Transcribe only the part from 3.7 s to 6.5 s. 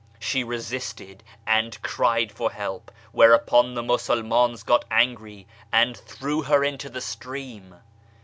the Musulmans got angry and threw